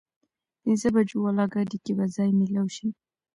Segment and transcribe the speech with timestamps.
[0.61, 2.87] پينځه بجو واله ګاډي کې به ځای مېلاو شي؟